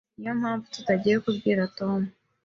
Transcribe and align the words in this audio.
Niyo 0.17 0.33
mpamvu 0.39 0.65
tutagiye 0.75 1.17
kubwira 1.25 1.61
Tom. 1.77 1.99